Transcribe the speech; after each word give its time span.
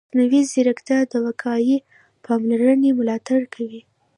مصنوعي 0.07 0.41
ځیرکتیا 0.51 0.99
د 1.11 1.13
وقایوي 1.25 1.77
پاملرنې 2.25 2.89
ملاتړ 2.99 3.41
کوي. 3.53 3.81